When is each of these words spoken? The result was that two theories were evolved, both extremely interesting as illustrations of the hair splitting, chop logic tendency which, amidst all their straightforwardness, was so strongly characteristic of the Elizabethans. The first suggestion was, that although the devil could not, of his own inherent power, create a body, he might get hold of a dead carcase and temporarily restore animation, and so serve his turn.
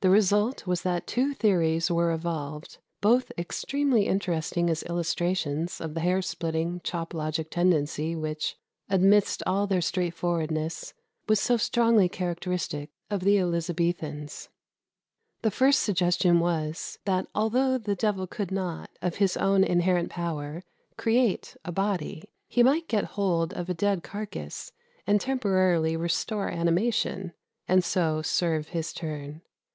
The 0.00 0.10
result 0.10 0.66
was 0.66 0.82
that 0.82 1.06
two 1.06 1.32
theories 1.32 1.90
were 1.90 2.12
evolved, 2.12 2.76
both 3.00 3.32
extremely 3.38 4.06
interesting 4.06 4.68
as 4.68 4.82
illustrations 4.82 5.80
of 5.80 5.94
the 5.94 6.00
hair 6.00 6.20
splitting, 6.20 6.82
chop 6.84 7.14
logic 7.14 7.48
tendency 7.50 8.14
which, 8.14 8.58
amidst 8.90 9.42
all 9.46 9.66
their 9.66 9.80
straightforwardness, 9.80 10.92
was 11.26 11.40
so 11.40 11.56
strongly 11.56 12.10
characteristic 12.10 12.90
of 13.08 13.20
the 13.22 13.38
Elizabethans. 13.38 14.50
The 15.40 15.50
first 15.50 15.80
suggestion 15.80 16.38
was, 16.38 16.98
that 17.06 17.26
although 17.34 17.78
the 17.78 17.96
devil 17.96 18.26
could 18.26 18.50
not, 18.52 18.90
of 19.00 19.14
his 19.16 19.38
own 19.38 19.64
inherent 19.64 20.10
power, 20.10 20.64
create 20.98 21.56
a 21.64 21.72
body, 21.72 22.28
he 22.46 22.62
might 22.62 22.88
get 22.88 23.04
hold 23.16 23.54
of 23.54 23.70
a 23.70 23.74
dead 23.74 24.02
carcase 24.02 24.70
and 25.06 25.18
temporarily 25.18 25.96
restore 25.96 26.50
animation, 26.50 27.32
and 27.66 27.82
so 27.82 28.20
serve 28.20 28.68
his 28.68 28.92
turn. 28.92 29.40